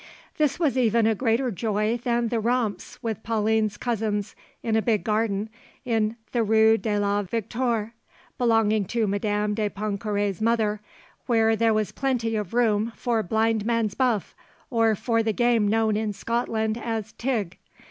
[0.39, 5.03] This was even a greater joy than the romps with Pauline's cousins in a big
[5.03, 5.47] garden
[5.85, 7.93] in the Rue de la Victoire
[8.39, 10.81] belonging to Madame de Pontcarré's mother,
[11.27, 14.33] where there was plenty of room for blindman's buff,
[14.71, 17.59] or for the game known in Scotland as 'tig.'